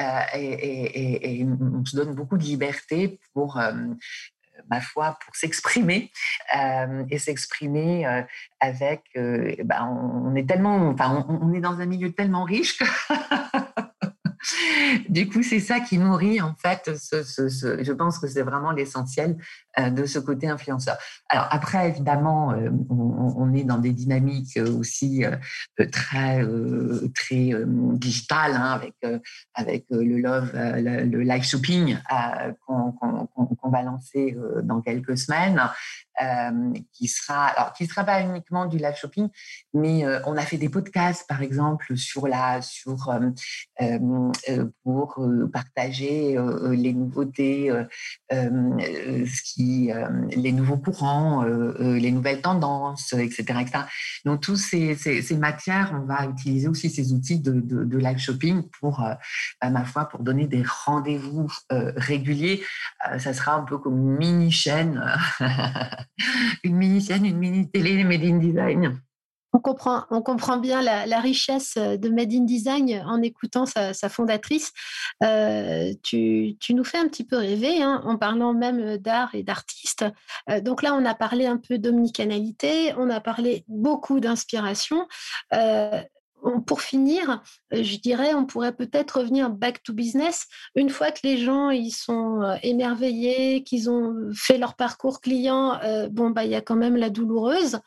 euh, 0.00 0.20
et, 0.34 1.44
on 1.44 1.84
se 1.84 1.96
donne 1.96 2.14
beaucoup 2.14 2.36
de 2.36 2.42
liberté 2.42 3.20
pour 3.32 3.58
euh, 3.58 3.72
ma 4.70 4.80
foi, 4.80 5.18
pour 5.24 5.36
s'exprimer 5.36 6.10
euh, 6.56 7.04
et 7.10 7.18
s'exprimer 7.18 8.06
avec. 8.60 9.02
Ben, 9.14 9.84
on, 9.84 10.34
est 10.34 10.48
tellement, 10.48 10.88
enfin, 10.88 11.24
on, 11.28 11.52
est 11.52 11.60
dans 11.60 11.80
un 11.80 11.86
milieu 11.86 12.12
tellement 12.12 12.44
riche 12.44 12.78
du 15.08 15.28
coup, 15.28 15.42
c'est 15.42 15.60
ça 15.60 15.80
qui 15.80 15.98
nourrit, 15.98 16.40
en 16.40 16.54
fait, 16.54 16.90
je 16.90 17.92
pense 17.92 18.18
que 18.18 18.28
c'est 18.28 18.42
vraiment 18.42 18.70
l'essentiel 18.70 19.36
euh, 19.78 19.90
de 19.90 20.06
ce 20.06 20.18
côté 20.18 20.48
influenceur. 20.48 20.96
Alors, 21.28 21.48
après, 21.50 21.88
évidemment, 21.88 22.52
euh, 22.52 22.70
on, 22.90 23.52
est 23.54 23.64
dans 23.64 23.78
des 23.78 23.92
dynamiques 23.92 24.58
aussi 24.58 25.24
euh, 25.24 25.36
très, 25.90 26.44
très 27.14 27.52
digitales, 27.66 28.52
hein, 28.54 28.70
avec, 28.72 28.94
avec 29.54 29.86
le 29.90 30.18
love, 30.18 30.50
le, 30.54 31.22
live 31.22 31.42
shopping 31.42 31.98
qu'on 32.66 33.70
va 33.70 33.82
lancer 33.82 34.36
dans 34.62 34.80
quelques 34.80 35.18
semaines. 35.18 35.60
Euh, 36.22 36.72
qui 36.92 37.08
sera 37.08 37.46
alors 37.46 37.72
qui 37.72 37.86
sera 37.86 38.04
pas 38.04 38.22
uniquement 38.22 38.66
du 38.66 38.78
live 38.78 38.94
shopping, 38.94 39.28
mais 39.72 40.04
euh, 40.04 40.20
on 40.26 40.36
a 40.36 40.42
fait 40.42 40.58
des 40.58 40.68
podcasts 40.68 41.26
par 41.26 41.42
exemple 41.42 41.96
sur 41.96 42.28
la 42.28 42.62
sur 42.62 43.10
euh, 43.10 44.64
pour 44.84 45.26
partager 45.52 46.38
les 46.70 46.92
nouveautés, 46.92 47.72
ce 48.30 49.42
qui 49.42 49.90
les 50.36 50.52
nouveaux 50.52 50.76
courants, 50.76 51.42
les 51.42 52.12
nouvelles 52.12 52.42
tendances, 52.42 53.12
etc., 53.12 53.42
etc. 53.60 53.78
Donc 54.24 54.40
tous 54.40 54.56
ces, 54.56 54.94
ces, 54.94 55.36
matières, 55.36 55.92
on 56.00 56.06
va 56.06 56.26
utiliser 56.26 56.68
aussi 56.68 56.90
ces 56.90 57.12
outils 57.12 57.40
de, 57.40 57.60
de, 57.60 57.98
live 57.98 58.18
shopping 58.18 58.62
pour 58.80 59.04
à 59.60 59.70
ma 59.70 59.84
foi 59.84 60.04
pour 60.04 60.22
donner 60.22 60.46
des 60.46 60.62
rendez-vous 60.86 61.50
réguliers. 61.70 62.62
ça 63.18 63.32
sera 63.32 63.54
un 63.54 63.64
peu 63.64 63.78
comme 63.78 63.98
une 63.98 64.16
mini 64.16 64.52
chaîne 64.52 65.02
une 66.64 66.76
mini-scène, 66.76 67.24
une 67.24 67.38
mini-télé 67.38 68.04
Made 68.04 68.24
in 68.24 68.38
Design. 68.38 69.00
On 69.54 69.60
comprend, 69.60 70.04
on 70.10 70.20
comprend 70.20 70.56
bien 70.56 70.82
la, 70.82 71.20
richesse 71.20 71.76
de 71.76 72.08
Made 72.08 72.32
in 72.32 72.42
Design 72.42 73.04
en 73.06 73.22
écoutant 73.22 73.66
sa, 73.66 74.08
fondatrice. 74.08 74.72
Euh, 75.22 75.92
tu, 76.02 76.56
nous 76.70 76.82
fais 76.82 76.98
un 76.98 77.06
petit 77.06 77.24
peu 77.24 77.36
rêver 77.36 77.80
hein, 77.80 78.02
en 78.04 78.18
parlant 78.18 78.52
même 78.52 78.96
d'art 78.98 79.32
et 79.32 79.44
d'artistes. 79.44 80.04
Euh, 80.50 80.60
donc 80.60 80.82
là, 80.82 80.92
on 80.94 81.04
a 81.04 81.14
parlé 81.14 81.46
un 81.46 81.56
peu 81.56 81.78
d'omnicanalité, 81.78 82.94
on 82.98 83.08
a 83.10 83.20
parlé 83.20 83.64
beaucoup 83.68 84.18
d'inspiration. 84.18 85.06
Euh, 85.52 86.02
pour 86.66 86.80
finir, 86.82 87.42
je 87.72 87.96
dirais, 87.96 88.34
on 88.34 88.46
pourrait 88.46 88.74
peut-être 88.74 89.20
revenir 89.20 89.50
back 89.50 89.82
to 89.82 89.92
business 89.92 90.46
une 90.74 90.90
fois 90.90 91.10
que 91.10 91.20
les 91.24 91.38
gens 91.38 91.70
ils 91.70 91.90
sont 91.90 92.56
émerveillés, 92.62 93.62
qu'ils 93.62 93.90
ont 93.90 94.30
fait 94.34 94.58
leur 94.58 94.74
parcours 94.74 95.20
client. 95.20 95.80
bon, 96.10 96.30
bah, 96.30 96.44
il 96.44 96.50
y 96.50 96.54
a 96.54 96.60
quand 96.60 96.76
même 96.76 96.96
la 96.96 97.10
douloureuse, 97.10 97.78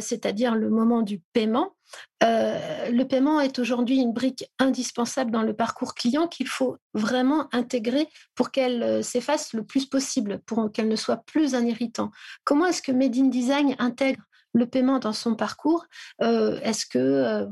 c'est-à-dire 0.00 0.54
le 0.54 0.70
moment 0.70 1.02
du 1.02 1.20
paiement. 1.32 1.74
le 2.22 3.02
paiement 3.04 3.40
est 3.40 3.58
aujourd'hui 3.58 3.98
une 3.98 4.12
brique 4.12 4.44
indispensable 4.58 5.30
dans 5.30 5.42
le 5.42 5.54
parcours 5.54 5.94
client 5.94 6.28
qu'il 6.28 6.48
faut 6.48 6.76
vraiment 6.92 7.48
intégrer 7.52 8.08
pour 8.34 8.50
qu'elle 8.50 9.02
s'efface 9.02 9.52
le 9.52 9.64
plus 9.64 9.86
possible, 9.86 10.40
pour 10.46 10.70
qu'elle 10.72 10.88
ne 10.88 10.96
soit 10.96 11.24
plus 11.24 11.54
un 11.54 11.64
irritant. 11.64 12.10
Comment 12.44 12.66
est-ce 12.66 12.82
que 12.82 12.92
Made 12.92 13.16
in 13.16 13.28
Design 13.28 13.74
intègre 13.78 14.22
le 14.54 14.66
paiement 14.66 14.98
dans 14.98 15.12
son 15.12 15.34
parcours. 15.34 15.86
Euh, 16.22 16.58
est-ce 16.62 16.86
que 16.86 16.98
euh, 16.98 17.46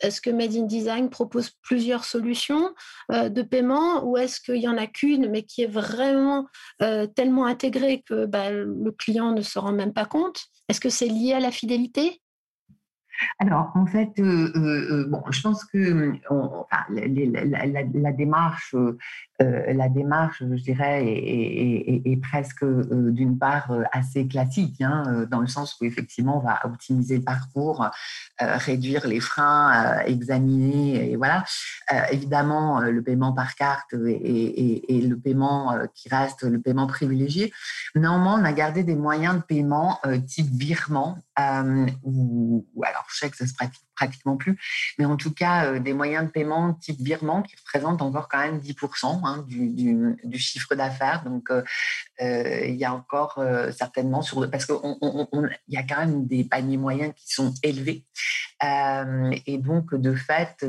est-ce 0.00 0.20
que 0.20 0.28
Made 0.28 0.54
in 0.54 0.66
Design 0.66 1.08
propose 1.08 1.52
plusieurs 1.62 2.04
solutions 2.04 2.74
euh, 3.10 3.30
de 3.30 3.40
paiement 3.40 4.04
ou 4.04 4.18
est-ce 4.18 4.42
qu'il 4.42 4.60
n'y 4.60 4.68
en 4.68 4.76
a 4.76 4.86
qu'une 4.86 5.30
mais 5.30 5.42
qui 5.42 5.62
est 5.62 5.72
vraiment 5.72 6.46
tellement 7.14 7.46
intégrée 7.46 8.04
que 8.06 8.26
bah, 8.26 8.50
le 8.50 8.92
client 8.92 9.32
ne 9.32 9.40
se 9.40 9.58
rend 9.58 9.72
même 9.72 9.94
pas 9.94 10.04
compte? 10.04 10.44
Est-ce 10.68 10.80
que 10.80 10.90
c'est 10.90 11.08
lié 11.08 11.32
à 11.32 11.40
la 11.40 11.50
fidélité? 11.50 12.20
Alors, 13.38 13.72
en 13.74 13.86
fait, 13.86 14.10
bon, 14.18 15.22
je 15.30 15.40
pense 15.40 15.64
que 15.64 16.12
la, 16.90 18.12
démarche 18.12 18.74
euh, 19.42 19.74
la 19.74 19.90
démarche, 19.90 20.38
je 20.40 20.62
dirais, 20.62 21.04
est, 21.04 22.22
presque 22.22 22.62
euh, 22.62 23.10
d'une 23.10 23.38
part 23.38 23.70
euh, 23.70 23.82
assez 23.92 24.26
classique, 24.26 24.80
hein, 24.80 25.26
dans 25.30 25.40
le 25.40 25.46
sens 25.46 25.76
où 25.78 25.84
effectivement 25.84 26.38
on 26.38 26.40
va 26.40 26.60
optimiser 26.64 27.18
le 27.18 27.22
parcours, 27.22 27.90
réduire 28.38 29.06
les 29.06 29.20
freins, 29.20 30.00
examiner, 30.06 31.10
et 31.10 31.16
voilà. 31.16 31.44
évidemment, 32.10 32.80
le 32.80 33.02
paiement 33.02 33.32
par 33.32 33.54
carte 33.54 33.92
et, 33.92 35.06
le 35.06 35.16
paiement 35.16 35.78
qui 35.94 36.08
reste 36.08 36.42
le 36.42 36.60
paiement 36.60 36.86
privilégié. 36.86 37.52
Néanmoins, 37.94 38.40
on 38.40 38.44
a 38.44 38.52
gardé 38.52 38.84
des 38.84 38.96
moyens 38.96 39.36
de 39.36 39.42
paiement 39.42 40.00
type 40.26 40.50
virement, 40.50 41.18
ou, 42.02 42.66
alors 42.82 43.04
je 43.08 43.18
sais 43.18 43.30
que 43.30 43.36
ça 43.36 43.46
se 43.46 43.54
pratique 43.54 43.85
pratiquement 43.96 44.36
plus, 44.36 44.58
mais 44.98 45.04
en 45.04 45.16
tout 45.16 45.32
cas 45.32 45.78
des 45.78 45.92
moyens 45.92 46.26
de 46.26 46.30
paiement 46.30 46.74
type 46.74 47.00
virement 47.00 47.42
qui 47.42 47.56
représentent 47.56 48.02
encore 48.02 48.28
quand 48.28 48.38
même 48.38 48.58
10% 48.58 49.20
hein, 49.24 49.44
du, 49.48 50.16
du, 50.24 50.38
chiffre 50.38 50.74
d'affaires. 50.74 51.24
Donc 51.24 51.50
il 52.20 52.74
y 52.74 52.84
a 52.84 52.92
encore 52.92 53.42
certainement 53.76 54.22
sur 54.22 54.48
parce 54.50 54.66
qu'il 54.66 54.76
y 55.68 55.76
a 55.76 55.82
quand 55.82 55.98
même 55.98 56.26
des 56.26 56.44
paniers 56.44 56.76
moyens 56.76 57.12
qui 57.16 57.32
sont 57.32 57.52
élevés 57.62 58.04
et 59.46 59.58
donc 59.58 59.94
de 59.94 60.14
fait 60.14 60.64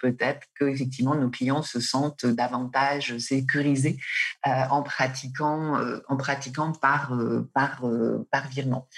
peut-être 0.00 0.46
que 0.54 0.64
effectivement 0.64 1.14
nos 1.14 1.30
clients 1.30 1.62
se 1.62 1.80
sentent 1.80 2.26
davantage 2.26 3.16
sécurisés 3.18 3.98
en 4.44 4.82
pratiquant 4.82 5.78
en 6.08 6.16
pratiquant 6.16 6.72
par 6.72 7.12
par 7.54 7.84
par 8.30 8.48
virement. 8.48 8.88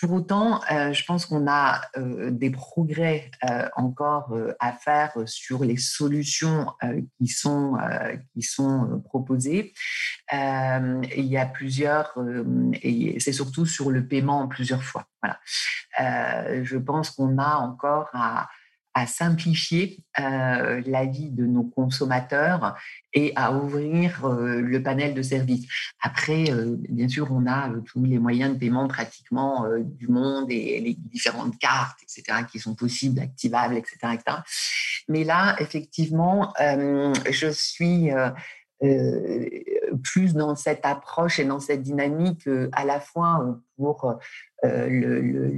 Pour 0.00 0.12
autant, 0.12 0.60
je 0.68 1.04
pense 1.04 1.26
qu'on 1.26 1.48
a 1.48 1.82
des 1.96 2.50
progrès 2.50 3.19
euh, 3.48 3.68
encore 3.76 4.32
euh, 4.32 4.54
à 4.60 4.72
faire 4.72 5.12
sur 5.26 5.64
les 5.64 5.76
solutions 5.76 6.66
euh, 6.82 7.00
qui 7.18 7.26
sont, 7.26 7.76
qui 8.34 8.42
sont 8.42 9.02
proposées. 9.04 9.72
il 10.32 11.26
y 11.26 11.36
a 11.36 11.46
plusieurs, 11.46 12.14
et 12.82 13.18
c'est 13.20 13.32
surtout 13.32 13.66
sur 13.66 13.90
le 13.90 14.06
paiement 14.06 14.40
en 14.40 14.48
plusieurs 14.48 14.82
fois. 14.82 15.06
Voilà. 15.22 15.38
je 16.62 16.76
pense 16.76 17.10
qu'on 17.10 17.38
a 17.38 17.56
encore 17.56 18.08
à, 18.12 18.48
à 18.94 19.06
simplifier 19.06 20.02
euh, 20.18 20.82
la 20.84 21.04
vie 21.04 21.30
de 21.30 21.46
nos 21.46 21.62
consommateurs 21.62 22.76
et 23.12 23.32
à 23.36 23.52
ouvrir 23.52 24.24
euh, 24.24 24.60
le 24.60 24.82
panel 24.82 25.14
de 25.14 25.22
services. 25.22 25.66
Après, 26.00 26.50
euh, 26.50 26.76
bien 26.88 27.08
sûr, 27.08 27.28
on 27.30 27.46
a 27.46 27.70
tous 27.86 28.04
les 28.04 28.18
moyens 28.18 28.54
de 28.54 28.58
paiement 28.58 28.88
pratiquement 28.88 29.66
du 29.78 30.08
monde 30.08 30.50
et 30.50 30.80
les 30.80 30.94
différentes 30.94 31.56
cartes, 31.58 31.98
etc., 32.02 32.38
qui 32.50 32.58
sont 32.58 32.74
possibles, 32.74 33.20
activables, 33.20 33.76
etc. 33.76 33.96
etc. 34.14 34.38
Mais 35.08 35.24
là, 35.24 35.56
effectivement, 35.60 36.52
je 36.58 37.50
suis 37.50 38.10
plus 40.02 40.34
dans 40.34 40.56
cette 40.56 40.84
approche 40.84 41.38
et 41.38 41.44
dans 41.44 41.60
cette 41.60 41.82
dynamique 41.82 42.48
à 42.72 42.84
la 42.84 43.00
fois 43.00 43.60
pour 43.76 44.18
le, 44.62 45.50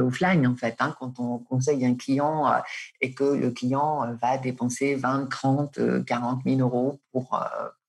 offline, 0.00 0.46
en 0.46 0.56
fait. 0.56 0.76
Hein, 0.80 0.94
quand 0.98 1.18
on 1.18 1.38
conseille 1.38 1.84
un 1.84 1.94
client 1.94 2.46
euh, 2.46 2.58
et 3.00 3.12
que 3.12 3.24
le 3.24 3.50
client 3.50 4.04
euh, 4.04 4.14
va 4.20 4.38
dépenser 4.38 4.94
20, 4.94 5.26
30, 5.26 6.04
40 6.04 6.42
000 6.44 6.60
euros 6.60 7.00
pour, 7.12 7.40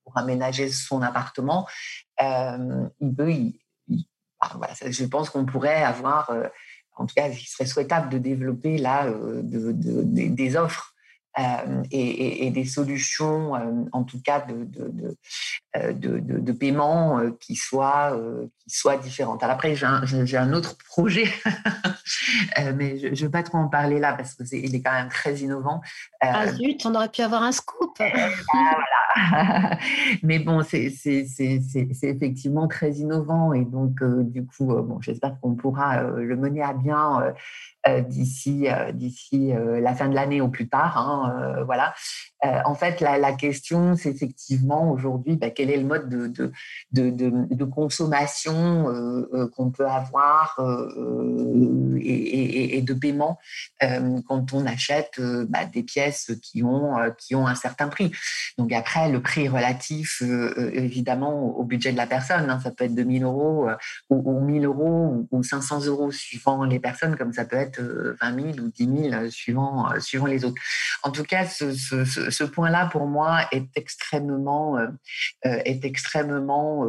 pour 0.04 0.18
aménager 0.18 0.70
son 0.70 1.02
appartement, 1.02 1.68
il 2.20 3.16
peut. 3.16 3.34
voilà, 4.56 4.74
je 4.86 5.06
pense 5.06 5.30
qu'on 5.30 5.46
pourrait 5.46 5.84
avoir, 5.84 6.32
en 6.96 7.06
tout 7.06 7.16
cas, 7.16 7.28
il 7.28 7.38
serait 7.38 7.66
souhaitable 7.66 8.10
de 8.10 8.18
développer 8.18 8.78
là 8.78 9.10
de, 9.10 9.72
des 9.74 10.58
offres 10.58 10.94
euh, 11.40 11.84
et, 11.92 12.50
des 12.52 12.66
solutions, 12.66 13.56
euh, 13.56 13.86
en 13.92 14.04
tout 14.04 14.22
cas 14.22 14.42
de, 14.42 14.66
de, 14.66 15.18
euh, 15.78 15.94
de, 15.94 16.52
paiement 16.52 17.22
qui, 17.40 17.56
soient, 17.56 18.20
qui 18.60 18.76
soient 18.76 18.98
différentes. 18.98 19.44
Alors 19.44 19.56
après, 19.56 19.76
j'ai 19.76 20.38
un, 20.38 20.54
autre 20.54 20.76
projet, 20.78 21.26
mais 22.76 22.98
je 23.00 23.08
ne 23.08 23.16
vais 23.16 23.30
pas 23.30 23.44
trop 23.44 23.60
en 23.60 23.68
parler 23.68 24.00
là 24.00 24.14
parce 24.14 24.36
qu'il 24.36 24.76
est, 24.76 24.82
quand 24.82 24.92
même 24.92 25.10
très 25.10 25.36
innovant. 25.36 25.82
Ah 26.22 26.48
zut, 26.52 26.86
on 26.86 26.96
aurait 26.96 27.10
pu 27.10 27.22
avoir 27.22 27.44
un 27.44 27.52
scoop. 27.52 27.98
voilà. 28.00 29.78
mais 30.24 30.40
bon, 30.40 30.64
c'est 30.64 30.92
effectivement 32.04 32.68
très 32.68 32.94
innovant 32.94 33.54
et 33.54 33.64
donc 33.66 34.04
du 34.32 34.46
coup, 34.46 34.66
bon, 34.66 35.00
j'espère 35.00 35.40
qu'on 35.40 35.56
pourra 35.56 36.02
le 36.02 36.36
mener 36.36 36.64
à 36.64 36.74
bien 36.74 37.34
d'ici 38.02 38.68
euh, 38.68 38.92
d'ici 38.92 39.54
euh, 39.54 39.80
la 39.80 39.94
fin 39.96 40.10
de 40.10 40.16
l'année 40.16 40.42
ou 40.42 40.50
plus 40.50 40.68
tard. 40.68 40.98
Hein, 40.98 41.64
voilà. 41.66 41.94
en 42.66 42.76
fait, 42.76 43.02
la, 43.02 43.34
question, 43.34 43.96
c'est 43.96 44.10
effectivement 44.10 44.92
aujourd'hui 44.92 45.36
bah, 45.36 45.50
quel 45.50 45.70
est 45.70 45.78
le 45.78 45.86
mode 45.86 46.10
de, 46.10 46.28
de, 46.28 46.52
de, 46.92 47.32
de, 47.54 47.66
consommation 47.66 48.86
qu'on 49.56 49.72
peut 49.72 49.88
avoir 49.88 50.60
et, 52.00 52.78
et, 52.78 52.82
de 52.82 52.94
paiement 52.94 53.38
quand 54.28 54.54
on 54.54 54.66
achète 54.66 55.20
bah, 55.50 55.66
des 55.66 55.84
pièces 55.84 56.32
qui 56.42 56.64
ont, 56.64 56.96
qui 57.18 57.36
ont 57.36 57.48
un 57.48 57.56
certain 57.56 57.88
prix. 57.88 58.12
Donc 58.58 58.72
après, 58.72 59.10
le 59.10 59.22
prix 59.22 59.48
relatif, 59.48 60.22
évidemment, 60.74 61.58
au 61.58 61.64
budget 61.64 61.92
de 61.92 61.98
la 61.98 62.08
personne. 62.08 62.50
Hein. 62.50 62.60
ça 62.64 62.72
peut 62.72 62.86
être 62.86 62.96
2000 62.96 63.24
euros 63.24 63.68
ou, 64.10 64.32
ou 64.32 64.40
1000 64.40 64.66
euros 64.66 65.28
ou 65.32 65.44
500 65.44 65.86
euros 65.86 66.12
suivant 66.12 66.64
les 66.64 66.80
personnes, 66.80 67.16
comme 67.16 67.34
ça 67.34 67.46
peut 67.46 67.58
être 67.58 67.79
20 67.82 68.54
000 68.54 68.66
ou 68.66 68.70
10 68.70 69.10
000 69.12 69.30
suivant, 69.30 69.92
euh, 69.92 70.00
suivant 70.00 70.26
les 70.26 70.46
autres. 70.46 70.62
En 71.04 71.12
tout 71.12 71.24
cas, 71.24 71.46
ce, 71.46 72.44
point-là, 72.44 72.88
pour 72.92 73.08
moi, 73.08 73.42
est 73.52 73.68
extrêmement, 73.76 74.78
euh, 74.78 74.88
euh, 75.46 75.62
est 75.66 75.86
extrêmement 75.86 76.86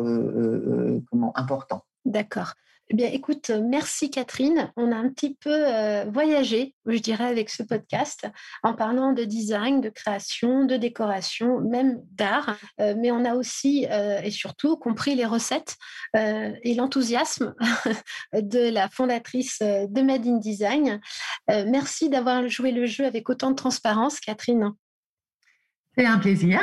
comment, 1.11 1.37
important. 1.37 1.85
D'accord. 2.05 2.55
Eh 2.93 2.97
bien, 2.97 3.07
écoute, 3.07 3.51
merci 3.51 4.11
Catherine. 4.11 4.73
On 4.77 4.91
a 4.91 4.97
un 4.97 5.11
petit 5.11 5.37
peu 5.37 5.55
euh, 5.55 6.07
voyagé, 6.13 6.75
je 6.87 6.99
dirais, 6.99 7.27
avec 7.27 7.49
ce 7.49 7.63
podcast, 7.63 8.27
en 8.65 8.75
parlant 8.75 9.13
de 9.13 9.23
design, 9.23 9.81
de 9.81 9.91
création, 9.91 10.65
de 10.65 10.77
décoration, 10.77 11.61
même 11.61 12.01
d'art. 12.11 12.59
Euh, 12.81 12.97
mais 12.99 13.13
on 13.13 13.25
a 13.25 13.37
aussi 13.37 13.87
euh, 13.89 14.21
et 14.23 14.33
surtout 14.33 14.77
compris 14.77 15.15
les 15.15 15.25
recettes 15.25 15.77
et 16.17 16.75
l'enthousiasme 16.75 17.55
de 18.33 18.73
la 18.73 18.89
fondatrice 18.89 19.61
de 19.61 20.03
Made 20.03 20.27
in 20.27 20.39
Design. 20.39 21.01
merci 21.49 22.09
d'avoir 22.09 22.49
joué 22.49 22.73
le 22.73 22.87
jeu 22.87 23.07
avec 23.07 23.31
autant 23.31 23.53
de 23.53 23.57
transparence, 23.57 24.19
Catherine. 24.19 24.73
C'est 25.97 26.07
un 26.07 26.19
plaisir. 26.19 26.61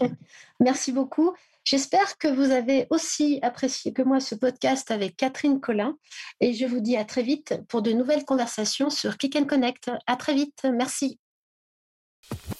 merci 0.60 0.92
beaucoup. 0.92 1.34
J'espère 1.66 2.16
que 2.18 2.28
vous 2.28 2.52
avez 2.52 2.86
aussi 2.90 3.40
apprécié 3.42 3.92
que 3.92 4.02
moi 4.02 4.20
ce 4.20 4.36
podcast 4.36 4.92
avec 4.92 5.16
Catherine 5.16 5.60
Collin 5.60 5.96
et 6.40 6.54
je 6.54 6.64
vous 6.64 6.78
dis 6.78 6.96
à 6.96 7.04
très 7.04 7.24
vite 7.24 7.58
pour 7.68 7.82
de 7.82 7.90
nouvelles 7.90 8.24
conversations 8.24 8.88
sur 8.88 9.18
Click 9.18 9.34
and 9.34 9.46
Connect. 9.46 9.90
À 10.06 10.14
très 10.14 10.32
vite, 10.34 10.64
merci. 10.72 11.18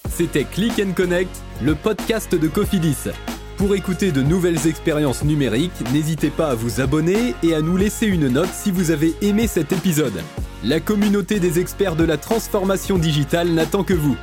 C'était 0.09 0.43
Click 0.43 0.73
and 0.85 0.91
Connect, 0.91 1.33
le 1.61 1.73
podcast 1.73 2.35
de 2.35 2.49
Cofidis. 2.49 3.07
Pour 3.55 3.75
écouter 3.75 4.11
de 4.11 4.21
nouvelles 4.21 4.67
expériences 4.67 5.23
numériques, 5.23 5.89
n'hésitez 5.93 6.29
pas 6.29 6.49
à 6.49 6.55
vous 6.55 6.81
abonner 6.81 7.33
et 7.43 7.55
à 7.55 7.61
nous 7.61 7.77
laisser 7.77 8.07
une 8.07 8.27
note 8.27 8.51
si 8.51 8.71
vous 8.71 8.91
avez 8.91 9.15
aimé 9.21 9.47
cet 9.47 9.71
épisode. 9.71 10.21
La 10.65 10.81
communauté 10.81 11.39
des 11.39 11.61
experts 11.61 11.95
de 11.95 12.03
la 12.03 12.17
transformation 12.17 12.97
digitale 12.97 13.51
n'attend 13.51 13.85
que 13.85 13.93
vous. 13.93 14.17